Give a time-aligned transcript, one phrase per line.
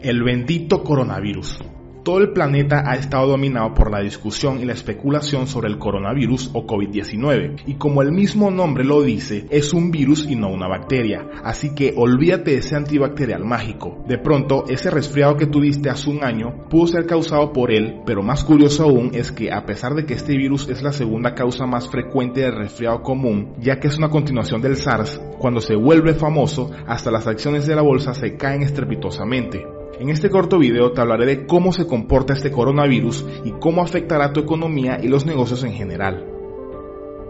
[0.00, 1.58] El bendito coronavirus.
[2.04, 6.50] Todo el planeta ha estado dominado por la discusión y la especulación sobre el coronavirus
[6.54, 10.68] o COVID-19, y como el mismo nombre lo dice, es un virus y no una
[10.68, 14.04] bacteria, así que olvídate de ese antibacterial mágico.
[14.06, 18.22] De pronto, ese resfriado que tuviste hace un año pudo ser causado por él, pero
[18.22, 21.66] más curioso aún es que a pesar de que este virus es la segunda causa
[21.66, 26.14] más frecuente de resfriado común, ya que es una continuación del SARS, cuando se vuelve
[26.14, 29.77] famoso, hasta las acciones de la bolsa se caen estrepitosamente.
[30.00, 34.32] En este corto video te hablaré de cómo se comporta este coronavirus y cómo afectará
[34.32, 36.24] tu economía y los negocios en general.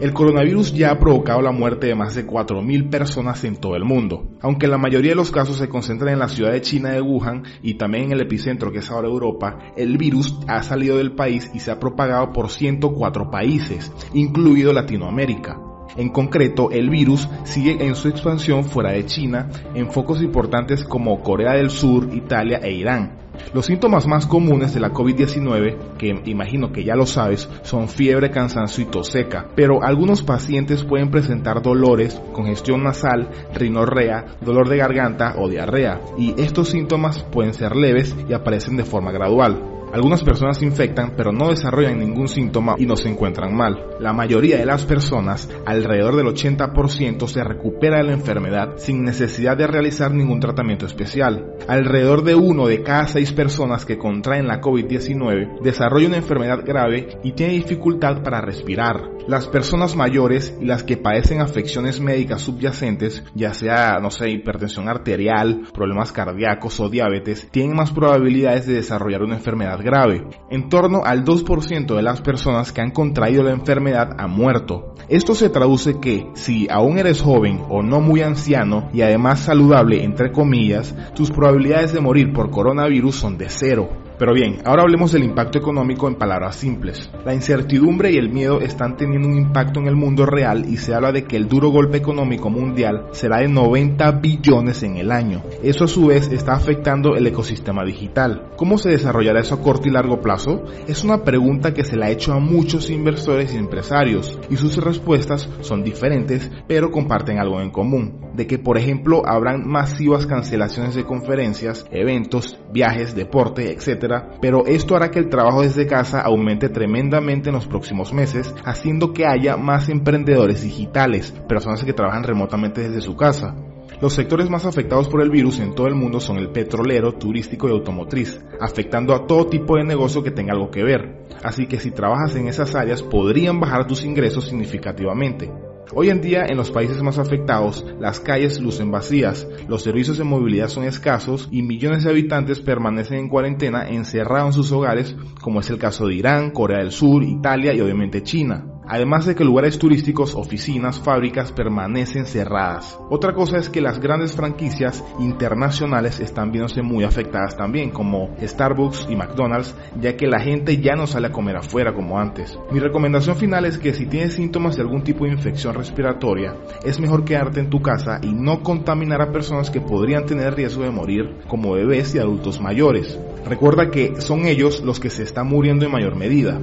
[0.00, 3.84] El coronavirus ya ha provocado la muerte de más de 4.000 personas en todo el
[3.84, 7.02] mundo, aunque la mayoría de los casos se concentran en la ciudad de China de
[7.02, 11.12] Wuhan y también en el epicentro que es ahora Europa, el virus ha salido del
[11.12, 15.69] país y se ha propagado por 104 países, incluido Latinoamérica.
[15.96, 21.20] En concreto, el virus sigue en su expansión fuera de China en focos importantes como
[21.22, 23.20] Corea del Sur, Italia e Irán.
[23.54, 28.30] Los síntomas más comunes de la COVID-19, que imagino que ya lo sabes, son fiebre,
[28.30, 34.76] cansancio y tos seca, pero algunos pacientes pueden presentar dolores, congestión nasal, rinorrea, dolor de
[34.76, 39.79] garganta o diarrea, y estos síntomas pueden ser leves y aparecen de forma gradual.
[39.92, 43.96] Algunas personas se infectan pero no desarrollan ningún síntoma y no se encuentran mal.
[43.98, 49.56] La mayoría de las personas, alrededor del 80%, se recupera de la enfermedad sin necesidad
[49.56, 51.54] de realizar ningún tratamiento especial.
[51.68, 57.18] Alrededor de uno de cada seis personas que contraen la COVID-19 desarrolla una enfermedad grave
[57.22, 59.10] y tiene dificultad para respirar.
[59.26, 64.88] Las personas mayores y las que padecen afecciones médicas subyacentes, ya sea, no sé, hipertensión
[64.88, 70.26] arterial, problemas cardíacos o diabetes, tienen más probabilidades de desarrollar una enfermedad grave.
[70.50, 74.94] En torno al 2% de las personas que han contraído la enfermedad han muerto.
[75.08, 80.04] Esto se traduce que si aún eres joven o no muy anciano y además saludable
[80.04, 83.88] entre comillas, tus probabilidades de morir por coronavirus son de cero.
[84.20, 87.10] Pero bien, ahora hablemos del impacto económico en palabras simples.
[87.24, 90.92] La incertidumbre y el miedo están teniendo un impacto en el mundo real y se
[90.92, 95.42] habla de que el duro golpe económico mundial será de 90 billones en el año.
[95.62, 98.50] Eso a su vez está afectando el ecosistema digital.
[98.58, 100.66] ¿Cómo se desarrollará eso a corto y largo plazo?
[100.86, 104.76] Es una pregunta que se le ha hecho a muchos inversores y empresarios y sus
[104.76, 108.20] respuestas son diferentes pero comparten algo en común.
[108.34, 114.00] De que por ejemplo habrán masivas cancelaciones de conferencias, eventos, viajes, deporte, etc
[114.40, 119.12] pero esto hará que el trabajo desde casa aumente tremendamente en los próximos meses, haciendo
[119.12, 123.54] que haya más emprendedores digitales, personas que trabajan remotamente desde su casa.
[124.00, 127.68] Los sectores más afectados por el virus en todo el mundo son el petrolero, turístico
[127.68, 131.26] y automotriz, afectando a todo tipo de negocio que tenga algo que ver.
[131.42, 135.50] Así que si trabajas en esas áreas podrían bajar tus ingresos significativamente.
[135.92, 140.24] Hoy en día en los países más afectados las calles lucen vacías, los servicios de
[140.24, 145.60] movilidad son escasos y millones de habitantes permanecen en cuarentena encerrados en sus hogares como
[145.60, 149.44] es el caso de Irán, Corea del Sur, Italia y obviamente China además de que
[149.44, 152.98] lugares turísticos, oficinas, fábricas permanecen cerradas.
[153.08, 159.06] Otra cosa es que las grandes franquicias internacionales están viéndose muy afectadas también, como Starbucks
[159.08, 162.58] y McDonald's, ya que la gente ya no sale a comer afuera como antes.
[162.72, 166.98] Mi recomendación final es que si tienes síntomas de algún tipo de infección respiratoria, es
[166.98, 170.90] mejor quedarte en tu casa y no contaminar a personas que podrían tener riesgo de
[170.90, 173.16] morir, como bebés y adultos mayores.
[173.46, 176.58] Recuerda que son ellos los que se están muriendo en mayor medida.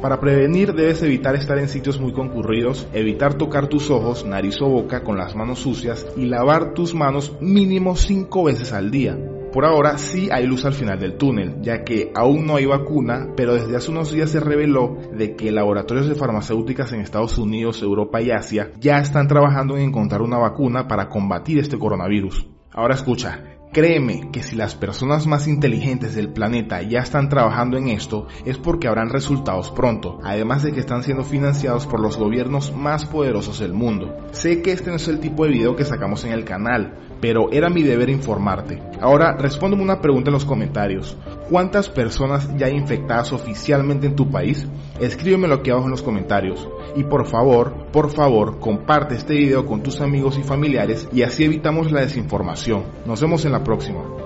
[0.00, 4.68] Para prevenir debes evitar estar en sitios muy concurridos, evitar tocar tus ojos, nariz o
[4.68, 9.18] boca con las manos sucias y lavar tus manos mínimo 5 veces al día.
[9.52, 13.28] Por ahora sí hay luz al final del túnel, ya que aún no hay vacuna,
[13.36, 17.80] pero desde hace unos días se reveló de que laboratorios de farmacéuticas en Estados Unidos,
[17.80, 22.46] Europa y Asia ya están trabajando en encontrar una vacuna para combatir este coronavirus.
[22.70, 27.88] Ahora escucha, Créeme que si las personas más inteligentes del planeta ya están trabajando en
[27.88, 32.74] esto, es porque habrán resultados pronto, además de que están siendo financiados por los gobiernos
[32.74, 34.16] más poderosos del mundo.
[34.30, 37.52] Sé que este no es el tipo de video que sacamos en el canal, pero
[37.52, 38.82] era mi deber informarte.
[38.98, 41.14] Ahora, respóndeme una pregunta en los comentarios.
[41.48, 44.66] ¿Cuántas personas ya infectadas oficialmente en tu país?
[45.00, 46.68] Escríbemelo aquí abajo en los comentarios.
[46.96, 51.44] Y por favor, por favor, comparte este video con tus amigos y familiares y así
[51.44, 52.84] evitamos la desinformación.
[53.06, 54.25] Nos vemos en la próxima.